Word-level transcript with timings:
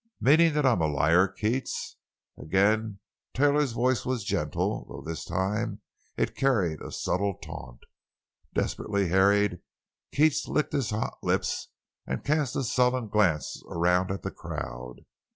"Meaning 0.19 0.55
that 0.55 0.65
I'm 0.65 0.81
a 0.81 0.87
liar, 0.87 1.27
Keats?" 1.27 1.97
Again 2.35 2.97
Taylor's 3.35 3.73
voice 3.73 4.03
was 4.03 4.23
gentle, 4.23 4.87
though 4.89 5.07
this 5.07 5.23
time 5.23 5.81
it 6.17 6.33
carried 6.35 6.81
a 6.81 6.91
subtle 6.91 7.37
taunt. 7.37 7.81
Desperately 8.51 9.09
harried, 9.09 9.59
Keats 10.11 10.47
licked 10.47 10.73
his 10.73 10.89
hot 10.89 11.19
lips 11.21 11.67
and 12.07 12.25
cast 12.25 12.55
a 12.55 12.63
sullen 12.63 13.09
glance 13.09 13.61
around 13.69 14.09
at 14.09 14.23
the 14.23 14.31
crowd. 14.31 15.01